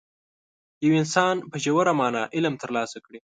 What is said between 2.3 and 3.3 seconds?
علم ترلاسه کړي.